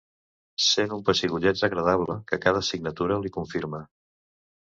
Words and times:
Sent 0.67 0.95
un 0.95 1.03
pessigolleig 1.09 1.61
agradable 1.67 2.15
que 2.31 2.39
cada 2.47 2.63
signatura 2.71 3.19
li 3.27 3.33
confirma. 3.37 3.83